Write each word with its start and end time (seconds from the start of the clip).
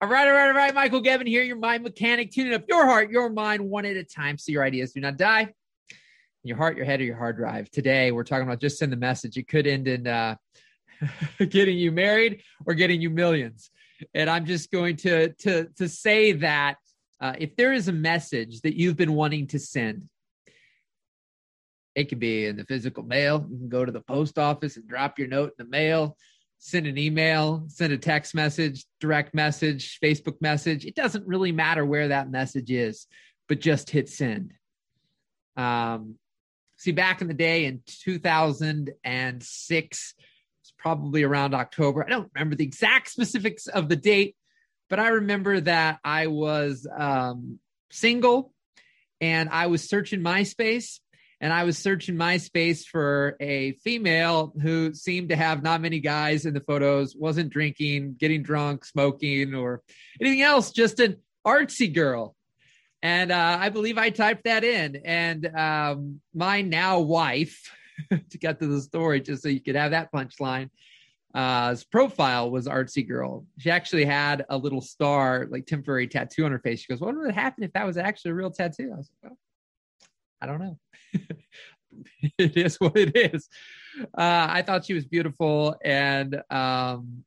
All 0.00 0.08
right, 0.08 0.28
all 0.28 0.32
right, 0.32 0.46
all 0.46 0.54
right. 0.54 0.72
Michael 0.72 1.00
Gavin 1.00 1.26
here, 1.26 1.42
your 1.42 1.56
mind 1.56 1.82
mechanic, 1.82 2.30
tuning 2.30 2.54
up 2.54 2.62
your 2.68 2.86
heart, 2.86 3.10
your 3.10 3.30
mind 3.30 3.68
one 3.68 3.84
at 3.84 3.96
a 3.96 4.04
time 4.04 4.38
so 4.38 4.52
your 4.52 4.62
ideas 4.62 4.92
do 4.92 5.00
not 5.00 5.16
die. 5.16 5.52
Your 6.44 6.56
heart, 6.56 6.76
your 6.76 6.86
head, 6.86 7.00
or 7.00 7.04
your 7.04 7.16
hard 7.16 7.36
drive. 7.36 7.68
Today, 7.72 8.12
we're 8.12 8.22
talking 8.22 8.46
about 8.46 8.60
just 8.60 8.78
send 8.78 8.92
the 8.92 8.96
message. 8.96 9.36
It 9.36 9.48
could 9.48 9.66
end 9.66 9.88
in 9.88 10.06
uh, 10.06 10.36
getting 11.38 11.76
you 11.76 11.90
married 11.90 12.42
or 12.64 12.74
getting 12.74 13.00
you 13.00 13.10
millions. 13.10 13.70
And 14.14 14.30
I'm 14.30 14.46
just 14.46 14.70
going 14.70 14.94
to 14.98 15.30
to 15.32 15.66
to 15.78 15.88
say 15.88 16.30
that 16.30 16.76
uh, 17.20 17.34
if 17.36 17.56
there 17.56 17.72
is 17.72 17.88
a 17.88 17.92
message 17.92 18.60
that 18.60 18.78
you've 18.78 18.96
been 18.96 19.14
wanting 19.14 19.48
to 19.48 19.58
send, 19.58 20.08
it 21.96 22.08
could 22.08 22.20
be 22.20 22.46
in 22.46 22.56
the 22.56 22.64
physical 22.64 23.02
mail. 23.02 23.44
You 23.50 23.58
can 23.58 23.68
go 23.68 23.84
to 23.84 23.90
the 23.90 24.02
post 24.02 24.38
office 24.38 24.76
and 24.76 24.86
drop 24.86 25.18
your 25.18 25.26
note 25.26 25.54
in 25.58 25.66
the 25.66 25.70
mail 25.70 26.16
send 26.58 26.86
an 26.86 26.98
email, 26.98 27.64
send 27.68 27.92
a 27.92 27.98
text 27.98 28.34
message, 28.34 28.84
direct 29.00 29.34
message, 29.34 29.98
Facebook 30.02 30.40
message. 30.40 30.84
It 30.84 30.94
doesn't 30.94 31.26
really 31.26 31.52
matter 31.52 31.84
where 31.84 32.08
that 32.08 32.30
message 32.30 32.70
is, 32.70 33.06
but 33.48 33.60
just 33.60 33.90
hit 33.90 34.08
send. 34.08 34.54
Um, 35.56 36.14
see, 36.76 36.92
back 36.92 37.20
in 37.20 37.28
the 37.28 37.34
day 37.34 37.66
in 37.66 37.82
2006, 37.86 40.14
it's 40.60 40.72
probably 40.76 41.22
around 41.22 41.54
October. 41.54 42.04
I 42.04 42.08
don't 42.08 42.30
remember 42.34 42.56
the 42.56 42.64
exact 42.64 43.10
specifics 43.10 43.68
of 43.68 43.88
the 43.88 43.96
date, 43.96 44.36
but 44.90 44.98
I 44.98 45.08
remember 45.08 45.60
that 45.60 46.00
I 46.04 46.26
was 46.26 46.86
um, 46.96 47.58
single 47.90 48.52
and 49.20 49.48
I 49.48 49.66
was 49.66 49.88
searching 49.88 50.20
MySpace 50.20 51.00
and 51.40 51.52
I 51.52 51.64
was 51.64 51.78
searching 51.78 52.16
MySpace 52.16 52.84
for 52.84 53.36
a 53.40 53.72
female 53.84 54.52
who 54.60 54.92
seemed 54.92 55.28
to 55.28 55.36
have 55.36 55.62
not 55.62 55.80
many 55.80 56.00
guys 56.00 56.46
in 56.46 56.54
the 56.54 56.60
photos, 56.60 57.14
wasn't 57.14 57.50
drinking, 57.50 58.16
getting 58.18 58.42
drunk, 58.42 58.84
smoking, 58.84 59.54
or 59.54 59.82
anything 60.20 60.42
else, 60.42 60.72
just 60.72 60.98
an 60.98 61.18
artsy 61.46 61.92
girl. 61.92 62.34
And 63.02 63.30
uh, 63.30 63.58
I 63.60 63.68
believe 63.68 63.98
I 63.98 64.10
typed 64.10 64.44
that 64.44 64.64
in. 64.64 64.96
And 65.04 65.46
um, 65.56 66.20
my 66.34 66.62
now 66.62 66.98
wife, 67.00 67.72
to 68.10 68.38
get 68.38 68.58
to 68.58 68.66
the 68.66 68.80
story, 68.80 69.20
just 69.20 69.42
so 69.42 69.48
you 69.48 69.60
could 69.60 69.76
have 69.76 69.92
that 69.92 70.10
punchline, 70.12 70.70
uh, 71.34 71.70
his 71.70 71.84
profile 71.84 72.50
was 72.50 72.66
artsy 72.66 73.06
girl. 73.06 73.44
She 73.58 73.70
actually 73.70 74.06
had 74.06 74.44
a 74.48 74.56
little 74.56 74.80
star, 74.80 75.46
like 75.48 75.66
temporary 75.66 76.08
tattoo 76.08 76.44
on 76.46 76.52
her 76.52 76.58
face. 76.58 76.80
She 76.80 76.92
goes, 76.92 77.00
"What 77.00 77.16
would 77.16 77.34
happen 77.34 77.64
if 77.64 77.72
that 77.74 77.86
was 77.86 77.96
actually 77.96 78.32
a 78.32 78.34
real 78.34 78.50
tattoo?" 78.50 78.90
I 78.92 78.96
was 78.96 79.10
like, 79.22 79.30
"Well, 79.30 79.38
I 80.40 80.46
don't 80.46 80.60
know." 80.60 80.78
it 82.38 82.56
is 82.56 82.76
what 82.76 82.96
it 82.96 83.16
is. 83.16 83.48
Uh, 84.16 84.46
I 84.50 84.62
thought 84.62 84.84
she 84.84 84.94
was 84.94 85.04
beautiful, 85.04 85.76
and 85.84 86.40
um, 86.50 87.24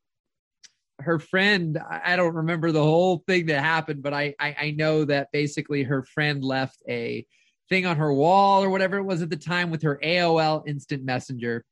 her 1.00 1.18
friend. 1.18 1.78
I 1.78 2.16
don't 2.16 2.34
remember 2.34 2.72
the 2.72 2.82
whole 2.82 3.22
thing 3.26 3.46
that 3.46 3.62
happened, 3.62 4.02
but 4.02 4.14
I, 4.14 4.34
I 4.38 4.56
I 4.58 4.70
know 4.72 5.04
that 5.04 5.28
basically 5.32 5.82
her 5.84 6.02
friend 6.02 6.42
left 6.42 6.82
a 6.88 7.26
thing 7.68 7.86
on 7.86 7.96
her 7.96 8.12
wall 8.12 8.62
or 8.62 8.70
whatever 8.70 8.98
it 8.98 9.04
was 9.04 9.22
at 9.22 9.30
the 9.30 9.36
time 9.36 9.70
with 9.70 9.82
her 9.82 9.98
AOL 10.02 10.66
Instant 10.66 11.04
Messenger, 11.04 11.64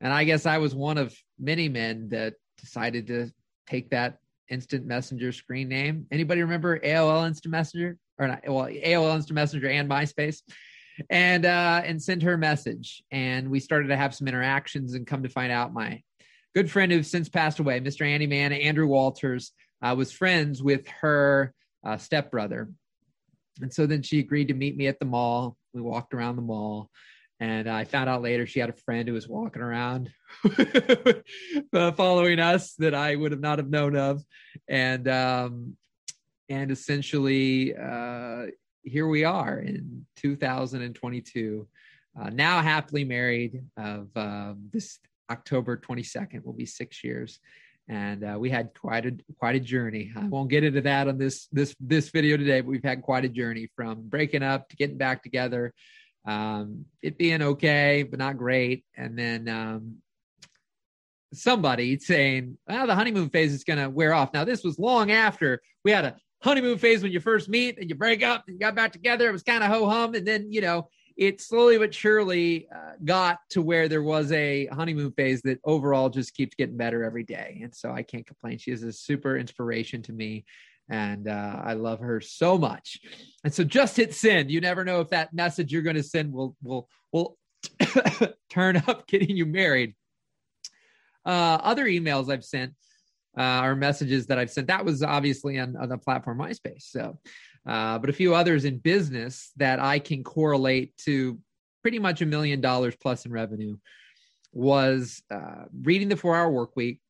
and 0.00 0.12
I 0.12 0.24
guess 0.24 0.46
I 0.46 0.58
was 0.58 0.74
one 0.74 0.98
of 0.98 1.14
many 1.38 1.68
men 1.68 2.08
that 2.10 2.34
decided 2.58 3.06
to 3.08 3.30
take 3.68 3.90
that 3.90 4.18
instant 4.48 4.86
messenger 4.86 5.32
screen 5.32 5.68
name. 5.68 6.06
Anybody 6.10 6.42
remember 6.42 6.78
AOL 6.80 7.26
Instant 7.26 7.52
Messenger 7.52 7.98
or 8.18 8.28
not? 8.28 8.42
Well, 8.46 8.66
AOL 8.66 9.16
Instant 9.16 9.34
Messenger 9.34 9.68
and 9.68 9.88
MySpace 9.88 10.42
and 11.10 11.44
uh, 11.44 11.82
and 11.84 12.02
send 12.02 12.22
her 12.22 12.34
a 12.34 12.38
message. 12.38 13.02
And 13.10 13.50
we 13.50 13.60
started 13.60 13.88
to 13.88 13.96
have 13.96 14.14
some 14.14 14.28
interactions 14.28 14.94
and 14.94 15.06
come 15.06 15.22
to 15.22 15.28
find 15.28 15.52
out 15.52 15.72
my 15.72 16.02
good 16.54 16.70
friend 16.70 16.90
who's 16.90 17.10
since 17.10 17.28
passed 17.28 17.58
away, 17.58 17.80
Mr. 17.80 18.06
Andy 18.06 18.26
Man, 18.26 18.52
Andrew 18.52 18.86
Walters, 18.86 19.52
uh, 19.82 19.94
was 19.96 20.12
friends 20.12 20.62
with 20.62 20.86
her 20.88 21.52
uh, 21.84 21.96
stepbrother. 21.96 22.70
And 23.60 23.72
so 23.72 23.86
then 23.86 24.02
she 24.02 24.18
agreed 24.18 24.48
to 24.48 24.54
meet 24.54 24.76
me 24.76 24.86
at 24.86 24.98
the 24.98 25.04
mall. 25.04 25.56
We 25.72 25.80
walked 25.80 26.14
around 26.14 26.36
the 26.36 26.42
mall. 26.42 26.90
And 27.38 27.68
I 27.68 27.84
found 27.84 28.08
out 28.08 28.22
later 28.22 28.46
she 28.46 28.60
had 28.60 28.70
a 28.70 28.74
friend 28.84 29.06
who 29.06 29.14
was 29.14 29.28
walking 29.28 29.60
around 29.60 30.10
uh, 31.72 31.92
following 31.92 32.38
us 32.38 32.72
that 32.74 32.94
I 32.94 33.14
would 33.14 33.32
have 33.32 33.40
not 33.40 33.58
have 33.58 33.68
known 33.68 33.94
of. 33.94 34.22
And 34.68 35.06
um, 35.08 35.76
and 36.48 36.70
essentially 36.70 37.76
uh, 37.76 38.46
here 38.82 39.06
we 39.08 39.24
are 39.24 39.58
in 39.58 40.06
2022, 40.16 41.66
uh, 42.18 42.30
now 42.30 42.62
happily 42.62 43.04
married. 43.04 43.62
Of 43.76 44.08
uh, 44.16 44.54
this 44.72 44.98
October 45.30 45.76
22nd 45.76 46.44
will 46.44 46.52
be 46.52 46.66
six 46.66 47.02
years, 47.04 47.40
and 47.88 48.24
uh, 48.24 48.36
we 48.38 48.48
had 48.48 48.70
quite 48.74 49.04
a 49.04 49.16
quite 49.38 49.56
a 49.56 49.60
journey. 49.60 50.12
I 50.16 50.26
won't 50.26 50.50
get 50.50 50.64
into 50.64 50.80
that 50.82 51.08
on 51.08 51.18
this 51.18 51.48
this 51.52 51.74
this 51.80 52.10
video 52.10 52.36
today, 52.36 52.60
but 52.60 52.70
we've 52.70 52.84
had 52.84 53.02
quite 53.02 53.24
a 53.24 53.28
journey 53.28 53.68
from 53.76 54.08
breaking 54.08 54.42
up 54.42 54.68
to 54.68 54.76
getting 54.76 54.98
back 54.98 55.22
together. 55.22 55.74
Um, 56.26 56.86
it 57.02 57.18
being 57.18 57.40
okay, 57.40 58.02
but 58.02 58.18
not 58.18 58.36
great, 58.36 58.84
and 58.96 59.16
then 59.18 59.48
um, 59.48 59.96
somebody 61.32 61.98
saying, 61.98 62.58
"Well, 62.68 62.86
the 62.86 62.94
honeymoon 62.94 63.30
phase 63.30 63.52
is 63.52 63.64
going 63.64 63.78
to 63.78 63.88
wear 63.88 64.12
off." 64.12 64.34
Now, 64.34 64.44
this 64.44 64.64
was 64.64 64.78
long 64.78 65.12
after 65.12 65.62
we 65.84 65.92
had 65.92 66.04
a 66.04 66.16
honeymoon 66.42 66.78
phase 66.78 67.02
when 67.02 67.12
you 67.12 67.20
first 67.20 67.48
meet 67.48 67.78
and 67.78 67.88
you 67.88 67.96
break 67.96 68.22
up 68.22 68.44
and 68.46 68.54
you 68.54 68.60
got 68.60 68.74
back 68.74 68.92
together. 68.92 69.28
It 69.28 69.32
was 69.32 69.42
kind 69.42 69.62
of 69.62 69.70
ho 69.70 69.88
hum. 69.88 70.14
And 70.14 70.26
then, 70.26 70.52
you 70.52 70.60
know, 70.60 70.88
it 71.16 71.40
slowly 71.40 71.78
but 71.78 71.94
surely 71.94 72.68
uh, 72.74 72.92
got 73.04 73.38
to 73.50 73.62
where 73.62 73.88
there 73.88 74.02
was 74.02 74.30
a 74.32 74.66
honeymoon 74.66 75.12
phase 75.12 75.42
that 75.42 75.60
overall 75.64 76.10
just 76.10 76.34
keeps 76.34 76.54
getting 76.54 76.76
better 76.76 77.04
every 77.04 77.24
day. 77.24 77.60
And 77.62 77.74
so 77.74 77.90
I 77.90 78.02
can't 78.02 78.26
complain. 78.26 78.58
She 78.58 78.70
is 78.70 78.82
a 78.82 78.92
super 78.92 79.36
inspiration 79.36 80.02
to 80.02 80.12
me. 80.12 80.44
And 80.88 81.28
uh, 81.28 81.60
I 81.64 81.72
love 81.72 82.00
her 82.00 82.20
so 82.20 82.56
much. 82.56 83.00
And 83.42 83.52
so 83.52 83.64
just 83.64 83.96
hit 83.96 84.14
send. 84.14 84.50
You 84.50 84.60
never 84.60 84.84
know 84.84 85.00
if 85.00 85.10
that 85.10 85.34
message 85.34 85.72
you're 85.72 85.82
going 85.82 85.96
to 85.96 86.02
send 86.02 86.32
will 86.32 86.56
will 86.62 86.88
will 87.12 87.36
turn 88.50 88.76
up 88.76 89.06
getting 89.06 89.36
you 89.36 89.46
married. 89.46 89.94
Uh, 91.24 91.58
other 91.62 91.86
emails 91.86 92.30
I've 92.30 92.44
sent 92.44 92.72
uh, 93.36 93.62
or 93.62 93.74
messages 93.74 94.26
that 94.26 94.38
I've 94.38 94.50
sent. 94.50 94.68
That 94.68 94.84
was 94.84 95.02
obviously 95.02 95.58
on, 95.58 95.76
on 95.76 95.88
the 95.88 95.98
platform 95.98 96.38
MySpace. 96.38 96.82
So, 96.82 97.18
uh, 97.66 97.98
but 97.98 98.10
a 98.10 98.14
few 98.14 98.34
others 98.34 98.64
in 98.64 98.78
business 98.78 99.50
that 99.56 99.80
I 99.80 99.98
can 99.98 100.24
correlate 100.24 100.96
to 100.98 101.38
pretty 101.82 101.98
much 101.98 102.22
a 102.22 102.26
million 102.26 102.60
dollars 102.60 102.96
plus 103.00 103.26
in 103.26 103.32
revenue 103.32 103.76
was 104.52 105.22
uh, 105.30 105.64
reading 105.82 106.08
the 106.08 106.16
four 106.16 106.34
hour 106.34 106.50
work 106.50 106.76
week 106.76 107.00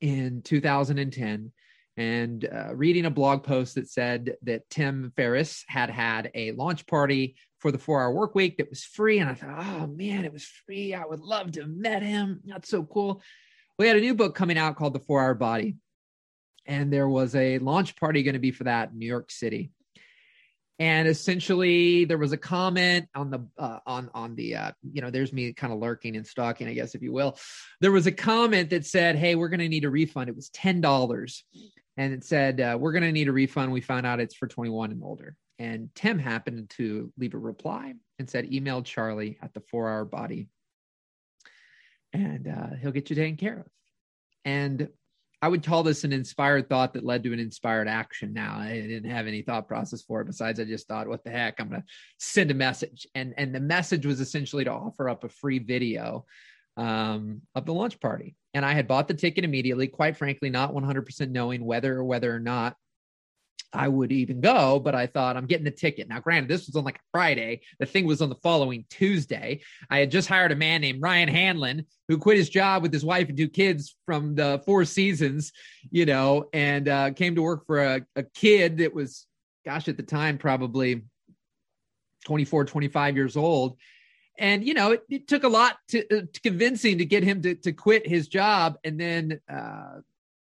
in 0.00 0.42
2010 0.42 1.52
and 1.96 2.48
uh, 2.50 2.74
reading 2.74 3.06
a 3.06 3.10
blog 3.10 3.44
post 3.44 3.76
that 3.76 3.88
said 3.88 4.36
that 4.42 4.68
Tim 4.70 5.12
Ferriss 5.16 5.64
had 5.68 5.90
had 5.90 6.30
a 6.34 6.52
launch 6.52 6.86
party 6.86 7.36
for 7.58 7.70
the 7.70 7.78
four 7.78 8.02
hour 8.02 8.12
work 8.12 8.34
week 8.34 8.58
that 8.58 8.68
was 8.68 8.84
free. 8.84 9.20
And 9.20 9.30
I 9.30 9.34
thought, 9.34 9.58
oh 9.58 9.86
man, 9.86 10.24
it 10.24 10.32
was 10.32 10.44
free. 10.44 10.94
I 10.94 11.04
would 11.04 11.20
love 11.20 11.52
to 11.52 11.60
have 11.60 11.70
met 11.70 12.02
him. 12.02 12.40
That's 12.44 12.68
so 12.68 12.82
cool 12.82 13.22
we 13.78 13.86
had 13.86 13.96
a 13.96 14.00
new 14.00 14.14
book 14.14 14.34
coming 14.34 14.58
out 14.58 14.76
called 14.76 14.94
The 14.94 15.00
Four 15.00 15.22
Hour 15.22 15.34
Body. 15.34 15.76
And 16.66 16.92
there 16.92 17.08
was 17.08 17.34
a 17.34 17.58
launch 17.58 17.96
party 17.96 18.22
going 18.22 18.34
to 18.34 18.38
be 18.38 18.52
for 18.52 18.64
that 18.64 18.90
in 18.90 18.98
New 18.98 19.06
York 19.06 19.30
City. 19.30 19.70
And 20.78 21.06
essentially, 21.06 22.04
there 22.04 22.18
was 22.18 22.32
a 22.32 22.36
comment 22.36 23.08
on 23.14 23.30
the 23.30 23.46
uh, 23.56 23.78
on 23.86 24.10
on 24.12 24.34
the 24.34 24.56
uh, 24.56 24.72
you 24.92 25.02
know, 25.02 25.10
there's 25.10 25.32
me 25.32 25.52
kind 25.52 25.72
of 25.72 25.78
lurking 25.78 26.16
and 26.16 26.26
stalking, 26.26 26.66
I 26.66 26.72
guess, 26.72 26.96
if 26.96 27.02
you 27.02 27.12
will. 27.12 27.38
There 27.80 27.92
was 27.92 28.08
a 28.08 28.12
comment 28.12 28.70
that 28.70 28.84
said, 28.84 29.14
"Hey, 29.14 29.36
we're 29.36 29.50
going 29.50 29.60
to 29.60 29.68
need 29.68 29.84
a 29.84 29.90
refund." 29.90 30.28
It 30.28 30.34
was 30.34 30.48
ten 30.48 30.80
dollars, 30.80 31.44
and 31.96 32.12
it 32.12 32.24
said, 32.24 32.60
uh, 32.60 32.76
"We're 32.78 32.92
going 32.92 33.04
to 33.04 33.12
need 33.12 33.28
a 33.28 33.32
refund." 33.32 33.72
We 33.72 33.80
found 33.80 34.06
out 34.06 34.20
it's 34.20 34.34
for 34.34 34.46
21 34.46 34.90
and 34.90 35.02
older. 35.02 35.36
And 35.58 35.88
Tim 35.94 36.18
happened 36.18 36.70
to 36.70 37.12
leave 37.16 37.34
a 37.34 37.38
reply 37.38 37.94
and 38.18 38.28
said, 38.28 38.52
"Email 38.52 38.82
Charlie 38.82 39.38
at 39.42 39.54
the 39.54 39.60
Four 39.60 39.90
Hour 39.90 40.04
Body 40.04 40.48
and 42.14 42.48
uh, 42.48 42.76
he'll 42.80 42.92
get 42.92 43.10
you 43.10 43.16
taken 43.16 43.36
care 43.36 43.60
of. 43.60 43.66
And 44.44 44.88
I 45.42 45.48
would 45.48 45.66
call 45.66 45.82
this 45.82 46.04
an 46.04 46.12
inspired 46.12 46.70
thought 46.70 46.94
that 46.94 47.04
led 47.04 47.24
to 47.24 47.32
an 47.32 47.40
inspired 47.40 47.88
action. 47.88 48.32
Now 48.32 48.56
I 48.58 48.80
didn't 48.80 49.10
have 49.10 49.26
any 49.26 49.42
thought 49.42 49.68
process 49.68 50.00
for 50.00 50.22
it. 50.22 50.26
Besides, 50.26 50.58
I 50.58 50.64
just 50.64 50.88
thought, 50.88 51.08
what 51.08 51.24
the 51.24 51.30
heck? 51.30 51.60
I'm 51.60 51.68
going 51.68 51.82
to 51.82 51.86
send 52.18 52.50
a 52.50 52.54
message. 52.54 53.06
And, 53.14 53.34
and 53.36 53.54
the 53.54 53.60
message 53.60 54.06
was 54.06 54.20
essentially 54.20 54.64
to 54.64 54.72
offer 54.72 55.08
up 55.08 55.24
a 55.24 55.28
free 55.28 55.58
video 55.58 56.24
um, 56.76 57.42
of 57.54 57.66
the 57.66 57.74
launch 57.74 58.00
party. 58.00 58.36
And 58.52 58.64
I 58.64 58.72
had 58.72 58.88
bought 58.88 59.08
the 59.08 59.14
ticket 59.14 59.44
immediately, 59.44 59.88
quite 59.88 60.16
frankly, 60.16 60.50
not 60.50 60.72
100% 60.72 61.30
knowing 61.30 61.64
whether 61.64 61.96
or 61.96 62.04
whether 62.04 62.34
or 62.34 62.40
not 62.40 62.76
I 63.74 63.88
would 63.88 64.12
even 64.12 64.40
go, 64.40 64.78
but 64.78 64.94
I 64.94 65.06
thought 65.06 65.36
I'm 65.36 65.46
getting 65.46 65.64
the 65.64 65.70
ticket. 65.70 66.08
Now, 66.08 66.20
granted, 66.20 66.48
this 66.48 66.66
was 66.66 66.76
on 66.76 66.84
like 66.84 67.00
Friday. 67.10 67.62
The 67.80 67.86
thing 67.86 68.06
was 68.06 68.22
on 68.22 68.28
the 68.28 68.36
following 68.36 68.84
Tuesday. 68.88 69.62
I 69.90 69.98
had 69.98 70.10
just 70.10 70.28
hired 70.28 70.52
a 70.52 70.56
man 70.56 70.80
named 70.80 71.02
Ryan 71.02 71.28
Hanlon 71.28 71.86
who 72.08 72.18
quit 72.18 72.36
his 72.36 72.48
job 72.48 72.82
with 72.82 72.92
his 72.92 73.04
wife 73.04 73.28
and 73.28 73.36
two 73.36 73.48
kids 73.48 73.96
from 74.06 74.34
the 74.34 74.62
Four 74.64 74.84
Seasons, 74.84 75.52
you 75.90 76.06
know, 76.06 76.48
and 76.52 76.88
uh, 76.88 77.10
came 77.12 77.34
to 77.34 77.42
work 77.42 77.66
for 77.66 77.82
a, 77.82 78.06
a 78.16 78.22
kid 78.22 78.78
that 78.78 78.94
was, 78.94 79.26
gosh, 79.66 79.88
at 79.88 79.96
the 79.96 80.02
time, 80.02 80.38
probably 80.38 81.02
24, 82.24 82.64
25 82.66 83.16
years 83.16 83.36
old. 83.36 83.76
And, 84.38 84.66
you 84.66 84.74
know, 84.74 84.92
it, 84.92 85.02
it 85.08 85.28
took 85.28 85.44
a 85.44 85.48
lot 85.48 85.76
to, 85.88 86.00
uh, 86.00 86.22
to, 86.32 86.40
convincing 86.40 86.98
to 86.98 87.04
get 87.04 87.22
him 87.22 87.42
to, 87.42 87.54
to 87.54 87.72
quit 87.72 88.06
his 88.06 88.28
job. 88.28 88.76
And 88.82 88.98
then, 88.98 89.40
uh, 89.48 90.00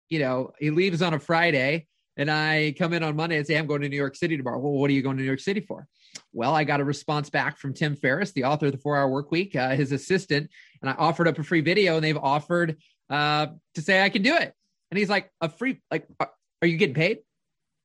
you 0.08 0.20
know, 0.20 0.52
he 0.58 0.70
leaves 0.70 1.02
on 1.02 1.12
a 1.14 1.18
Friday 1.18 1.86
And 2.16 2.30
I 2.30 2.74
come 2.78 2.92
in 2.92 3.02
on 3.02 3.16
Monday 3.16 3.36
and 3.36 3.46
say, 3.46 3.56
I'm 3.56 3.66
going 3.66 3.82
to 3.82 3.88
New 3.88 3.96
York 3.96 4.14
City 4.16 4.36
tomorrow. 4.36 4.58
Well, 4.58 4.72
what 4.72 4.88
are 4.90 4.92
you 4.92 5.02
going 5.02 5.16
to 5.16 5.22
New 5.22 5.26
York 5.26 5.40
City 5.40 5.60
for? 5.60 5.86
Well, 6.32 6.54
I 6.54 6.62
got 6.62 6.80
a 6.80 6.84
response 6.84 7.28
back 7.28 7.58
from 7.58 7.74
Tim 7.74 7.96
Ferriss, 7.96 8.32
the 8.32 8.44
author 8.44 8.66
of 8.66 8.72
the 8.72 8.78
Four 8.78 8.96
Hour 8.96 9.08
Work 9.08 9.32
Week, 9.32 9.56
uh, 9.56 9.70
his 9.70 9.90
assistant, 9.90 10.48
and 10.80 10.90
I 10.90 10.94
offered 10.94 11.26
up 11.26 11.38
a 11.38 11.42
free 11.42 11.60
video, 11.60 11.96
and 11.96 12.04
they've 12.04 12.16
offered 12.16 12.76
uh, 13.10 13.48
to 13.74 13.82
say 13.82 14.00
I 14.00 14.10
can 14.10 14.22
do 14.22 14.36
it. 14.36 14.54
And 14.90 14.98
he's 14.98 15.08
like, 15.08 15.30
a 15.40 15.48
free, 15.48 15.80
like, 15.90 16.06
uh, 16.20 16.26
are 16.62 16.68
you 16.68 16.76
getting 16.76 16.94
paid? 16.94 17.18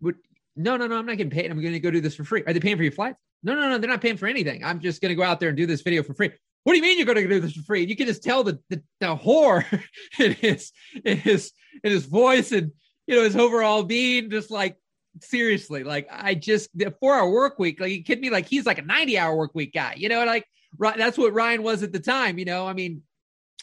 No, 0.02 0.78
no, 0.78 0.88
no, 0.88 0.98
I'm 0.98 1.06
not 1.06 1.18
getting 1.18 1.32
paid. 1.32 1.50
I'm 1.50 1.62
going 1.62 1.74
to 1.74 1.80
go 1.80 1.90
do 1.90 2.02
this 2.02 2.16
for 2.16 2.24
free. 2.24 2.44
Are 2.46 2.54
they 2.54 2.60
paying 2.60 2.78
for 2.78 2.84
your 2.84 2.92
flights? 2.92 3.18
No, 3.44 3.56
no, 3.56 3.70
no, 3.70 3.78
they're 3.78 3.90
not 3.90 4.02
paying 4.02 4.18
for 4.18 4.28
anything. 4.28 4.64
I'm 4.64 4.80
just 4.80 5.02
going 5.02 5.10
to 5.10 5.16
go 5.16 5.24
out 5.24 5.40
there 5.40 5.50
and 5.50 5.58
do 5.58 5.66
this 5.66 5.82
video 5.82 6.04
for 6.04 6.14
free. 6.14 6.32
What 6.64 6.74
do 6.74 6.78
you 6.78 6.84
mean 6.84 6.98
you're 6.98 7.06
going 7.06 7.18
to 7.18 7.28
do 7.28 7.40
this 7.40 7.54
for 7.54 7.64
free? 7.64 7.86
You 7.86 7.96
can 7.96 8.08
just 8.08 8.24
tell 8.24 8.44
the 8.44 8.60
the, 8.70 8.82
the 9.00 9.16
whore 9.16 9.66
in 10.20 10.34
his 10.34 10.72
in 11.06 11.18
his 11.18 11.52
in 11.84 11.92
his 11.92 12.06
voice 12.06 12.52
and 12.52 12.72
you 13.08 13.16
know 13.16 13.24
his 13.24 13.36
overall 13.36 13.84
being 13.84 14.30
just 14.30 14.52
like 14.52 14.78
seriously 15.22 15.84
like 15.84 16.08
I 16.12 16.36
just 16.36 16.70
the 16.78 16.94
four 17.00 17.16
hour 17.16 17.30
work 17.30 17.60
week 17.60 17.80
like 17.80 17.92
you 17.92 18.04
kidding 18.04 18.22
me 18.22 18.30
like 18.30 18.48
he's 18.48 18.66
like 18.66 18.78
a 18.78 18.84
90 18.84 19.18
hour 19.18 19.36
work 19.36 19.52
week 19.56 19.74
guy 19.74 19.96
you 19.98 20.08
know 20.08 20.24
like 20.26 20.46
that's 20.78 21.18
what 21.18 21.34
Ryan 21.34 21.64
was 21.64 21.84
at 21.84 21.92
the 21.92 22.00
time 22.00 22.38
you 22.38 22.46
know 22.46 22.68
I 22.68 22.74
mean 22.74 23.02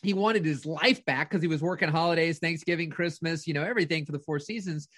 he 0.02 0.12
wanted 0.12 0.44
his 0.44 0.67
life 0.67 1.05
back 1.05 1.31
because 1.31 1.43
he 1.43 1.49
was 1.49 1.62
working 1.62 1.88
holidays 1.88 2.38
Thanksgiving 2.38 2.90
Christmas 2.90 3.46
you 3.46 3.55
know 3.55 3.62
everything 3.62 4.05
for 4.05 4.12
the 4.12 4.19
four 4.19 4.38
seasons 4.38 4.88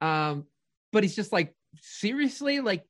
um 0.00 0.44
but 0.92 1.02
he's 1.02 1.14
just 1.14 1.32
like 1.32 1.54
seriously 1.80 2.60
like 2.60 2.84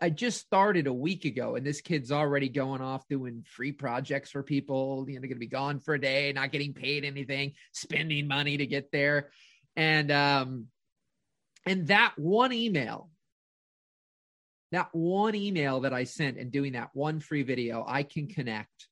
I 0.00 0.10
just 0.10 0.40
started 0.40 0.86
a 0.86 0.92
week 0.92 1.24
ago, 1.24 1.54
and 1.54 1.66
this 1.66 1.80
kid's 1.80 2.10
already 2.10 2.48
going 2.48 2.80
off 2.80 3.06
doing 3.08 3.44
free 3.46 3.72
projects 3.72 4.30
for 4.30 4.42
people. 4.42 5.04
You 5.06 5.14
know, 5.14 5.20
they're 5.20 5.28
going 5.28 5.36
to 5.36 5.40
be 5.40 5.46
gone 5.46 5.80
for 5.80 5.94
a 5.94 6.00
day, 6.00 6.32
not 6.32 6.52
getting 6.52 6.72
paid 6.72 7.04
anything, 7.04 7.52
spending 7.72 8.26
money 8.26 8.56
to 8.56 8.66
get 8.66 8.90
there, 8.90 9.30
and 9.76 10.10
um, 10.10 10.66
and 11.66 11.88
that 11.88 12.14
one 12.16 12.52
email, 12.52 13.10
that 14.70 14.88
one 14.92 15.34
email 15.34 15.80
that 15.80 15.92
I 15.92 16.04
sent, 16.04 16.38
and 16.38 16.50
doing 16.50 16.72
that 16.72 16.90
one 16.94 17.20
free 17.20 17.42
video, 17.42 17.84
I 17.86 18.02
can 18.02 18.28
connect 18.28 18.88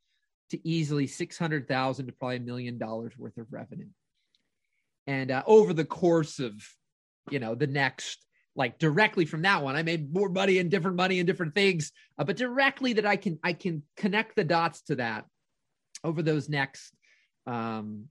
to 0.50 0.69
easily 0.69 1.06
six 1.06 1.38
hundred 1.38 1.67
thousand 1.67 2.06
to 2.06 2.12
probably 2.12 2.37
a 2.37 2.41
million 2.41 2.76
dollars 2.76 3.17
worth 3.17 3.38
of 3.38 3.46
revenue, 3.50 3.88
and 5.06 5.31
uh, 5.31 5.43
over 5.46 5.73
the 5.73 5.87
course 5.87 6.41
of 6.41 6.53
you 7.31 7.38
know 7.38 7.55
the 7.55 7.67
next 7.67 8.25
like 8.56 8.79
directly 8.79 9.25
from 9.25 9.43
that 9.43 9.62
one. 9.62 9.76
I 9.76 9.82
made 9.82 10.12
more 10.12 10.29
money 10.29 10.58
and 10.58 10.70
different 10.70 10.97
money 10.97 11.19
and 11.19 11.26
different 11.26 11.55
things, 11.55 11.93
uh, 12.19 12.25
but 12.25 12.37
directly 12.37 12.94
that 12.94 13.06
I 13.06 13.17
can 13.17 13.38
I 13.43 13.52
can 13.52 13.82
connect 13.97 14.37
the 14.37 14.44
dots 14.44 14.82
to 14.82 14.97
that 14.97 15.25
over 16.02 16.23
those 16.23 16.49
next, 16.49 16.94
um, 17.47 18.06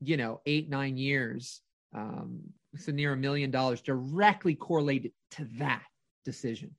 you 0.00 0.16
know, 0.16 0.40
eight 0.46 0.68
nine 0.68 0.96
years. 0.96 1.60
Um, 1.94 2.40
so 2.76 2.92
near 2.92 3.14
a 3.14 3.16
million 3.16 3.50
dollars 3.50 3.80
directly 3.80 4.54
correlated 4.54 5.12
to 5.32 5.48
that 5.58 5.82
decision, 6.24 6.74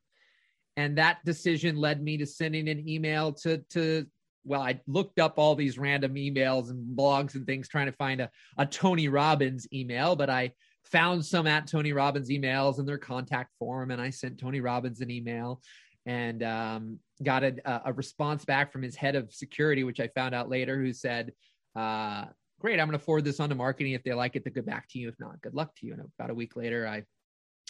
and 0.78 0.98
that 0.98 1.24
decision 1.26 1.76
led 1.76 2.02
me 2.02 2.18
to 2.18 2.26
sending 2.26 2.70
an 2.70 2.88
email 2.88 3.34
to 3.34 3.58
to 3.72 4.06
well, 4.46 4.62
I 4.62 4.80
looked 4.88 5.20
up 5.20 5.38
all 5.38 5.56
these 5.56 5.78
random 5.78 6.16
emails 6.16 6.70
and 6.70 6.98
blogs 6.98 7.36
and 7.36 7.46
things 7.46 7.68
trying 7.68 7.88
to 7.88 7.92
find 7.92 8.22
a, 8.22 8.30
a 8.58 8.66
Tony 8.66 9.08
Robbins 9.08 9.68
email, 9.74 10.16
but 10.16 10.30
I 10.30 10.54
found 10.92 11.26
some 11.26 11.48
at 11.48 11.68
Tony 11.68 11.94
Robbins 11.94 12.30
emails 12.30 12.80
in 12.80 12.86
their 12.86 12.98
contact 12.98 13.54
form, 13.58 13.92
and 13.92 14.02
I 14.02 14.10
sent 14.10 14.40
Tony 14.40 14.62
Robbins 14.62 15.02
an 15.02 15.12
email 15.12 15.62
and 16.06 16.42
um, 16.44 17.00
got 17.22 17.44
a, 17.44 17.82
a, 17.86 17.94
response 17.94 18.46
back 18.46 18.72
from 18.72 18.82
his 18.82 18.96
head 18.96 19.16
of 19.16 19.32
security, 19.34 19.84
which 19.84 20.00
I 20.00 20.08
found 20.08 20.34
out 20.34 20.50
later, 20.50 20.78
who 20.78 20.94
said, 20.94 21.34
uh, 21.76 22.26
"Great, 22.60 22.80
I'm 22.80 22.88
going 22.88 22.98
to 22.98 23.04
forward 23.04 23.26
this 23.26 23.40
on 23.40 23.50
to 23.50 23.56
marketing. 23.56 23.94
If 23.94 24.04
they 24.04 24.14
like 24.14 24.36
it, 24.36 24.44
they'll 24.44 24.54
get 24.54 24.66
back 24.66 24.88
to 24.90 25.00
you. 25.00 25.10
If 25.10 25.20
not, 25.20 25.42
good 25.42 25.54
luck 25.54 25.76
to 25.78 25.86
you." 25.86 25.94
And 25.94 26.02
about 26.18 26.32
a 26.32 26.36
week 26.36 26.56
later, 26.56 26.88
I 26.88 27.04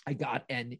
I 0.07 0.13
got 0.13 0.44
an 0.50 0.77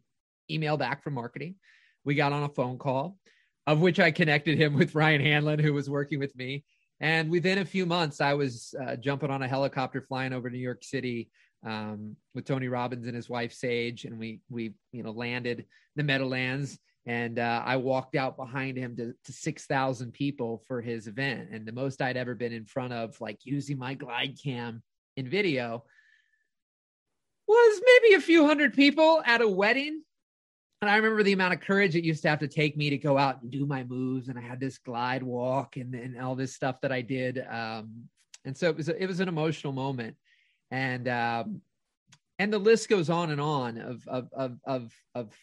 email 0.50 0.76
back 0.76 1.02
from 1.02 1.14
marketing. 1.14 1.56
We 2.04 2.14
got 2.14 2.32
on 2.32 2.44
a 2.44 2.48
phone 2.48 2.78
call, 2.78 3.18
of 3.66 3.80
which 3.80 4.00
I 4.00 4.10
connected 4.10 4.58
him 4.58 4.74
with 4.74 4.94
Ryan 4.94 5.20
Hanlon, 5.20 5.58
who 5.58 5.74
was 5.74 5.90
working 5.90 6.18
with 6.18 6.34
me. 6.36 6.64
And 7.00 7.30
within 7.30 7.58
a 7.58 7.64
few 7.64 7.86
months, 7.86 8.20
I 8.20 8.34
was 8.34 8.74
uh, 8.80 8.96
jumping 8.96 9.30
on 9.30 9.42
a 9.42 9.48
helicopter 9.48 10.02
flying 10.02 10.32
over 10.32 10.50
New 10.50 10.58
York 10.58 10.84
City 10.84 11.30
um, 11.64 12.16
with 12.34 12.44
Tony 12.44 12.68
Robbins 12.68 13.06
and 13.06 13.14
his 13.14 13.28
wife 13.28 13.52
Sage, 13.52 14.04
and 14.04 14.18
we 14.18 14.40
we 14.48 14.74
you 14.92 15.02
know 15.02 15.10
landed 15.10 15.66
the 15.96 16.02
Meadowlands, 16.02 16.78
and 17.06 17.38
uh, 17.38 17.62
I 17.64 17.76
walked 17.76 18.16
out 18.16 18.36
behind 18.36 18.76
him 18.76 18.96
to, 18.96 19.14
to 19.24 19.32
six 19.32 19.66
thousand 19.66 20.12
people 20.12 20.62
for 20.66 20.80
his 20.80 21.06
event, 21.06 21.50
and 21.52 21.66
the 21.66 21.72
most 21.72 22.00
I'd 22.02 22.16
ever 22.16 22.34
been 22.34 22.52
in 22.52 22.64
front 22.64 22.92
of, 22.92 23.20
like 23.20 23.38
using 23.44 23.78
my 23.78 23.94
glide 23.94 24.38
cam 24.42 24.82
in 25.16 25.28
video, 25.28 25.84
was 27.46 27.80
maybe 27.84 28.14
a 28.14 28.20
few 28.20 28.46
hundred 28.46 28.74
people 28.74 29.22
at 29.24 29.42
a 29.42 29.48
wedding. 29.48 30.02
And 30.82 30.90
I 30.90 30.96
remember 30.96 31.22
the 31.22 31.32
amount 31.32 31.52
of 31.52 31.60
courage 31.60 31.94
it 31.94 32.04
used 32.04 32.22
to 32.22 32.30
have 32.30 32.38
to 32.38 32.48
take 32.48 32.74
me 32.74 32.88
to 32.88 32.96
go 32.96 33.18
out 33.18 33.42
and 33.42 33.50
do 33.50 33.66
my 33.66 33.84
moves, 33.84 34.28
and 34.28 34.38
I 34.38 34.42
had 34.42 34.60
this 34.60 34.78
glide 34.78 35.22
walk 35.22 35.76
and, 35.76 35.94
and 35.94 36.18
all 36.18 36.34
this 36.34 36.54
stuff 36.54 36.80
that 36.80 36.90
I 36.90 37.02
did. 37.02 37.44
Um, 37.50 38.04
and 38.46 38.56
so 38.56 38.70
it 38.70 38.76
was 38.78 38.88
it 38.88 39.06
was 39.06 39.20
an 39.20 39.28
emotional 39.28 39.74
moment 39.74 40.16
and 40.70 41.08
um, 41.08 41.62
and 42.38 42.52
the 42.52 42.58
list 42.58 42.88
goes 42.88 43.10
on 43.10 43.30
and 43.30 43.40
on 43.40 43.78
of 43.78 44.06
of 44.08 44.28
of 44.32 44.58
of, 44.64 44.92
of 45.14 45.34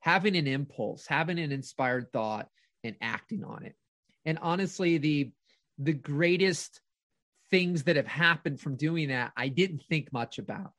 having 0.00 0.36
an 0.36 0.46
impulse, 0.46 1.06
having 1.06 1.38
an 1.38 1.52
inspired 1.52 2.12
thought, 2.12 2.48
and 2.84 2.96
acting 3.00 3.44
on 3.44 3.64
it. 3.64 3.74
And 4.24 4.38
honestly, 4.40 4.98
the 4.98 5.32
the 5.78 5.92
greatest 5.92 6.80
things 7.50 7.84
that 7.84 7.96
have 7.96 8.06
happened 8.06 8.60
from 8.60 8.76
doing 8.76 9.08
that, 9.08 9.32
I 9.36 9.48
didn't 9.48 9.82
think 9.88 10.12
much 10.12 10.38
about. 10.38 10.72